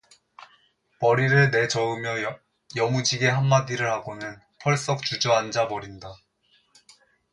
머리를 0.99 1.51
내저으며 1.51 2.15
여무지게 2.75 3.27
한마디를 3.27 3.87
하고는 3.91 4.39
펄썩 4.63 5.03
주저앉아 5.03 5.67
버린다. 5.67 6.15